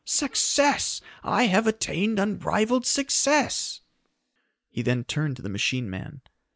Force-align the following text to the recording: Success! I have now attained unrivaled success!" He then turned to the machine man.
Success! 0.03 0.99
I 1.23 1.43
have 1.43 1.65
now 1.65 1.69
attained 1.69 2.17
unrivaled 2.17 2.87
success!" 2.87 3.81
He 4.71 4.81
then 4.81 5.03
turned 5.03 5.35
to 5.35 5.43
the 5.43 5.47
machine 5.47 5.91
man. 5.91 6.21